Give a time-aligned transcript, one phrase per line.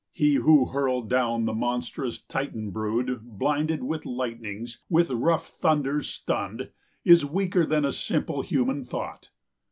[0.13, 6.71] He who hurled down the monstrous Titan brood Blinded with lightnings, with rough thunders stunned,
[7.05, 9.29] Is weaker than a simple human thought.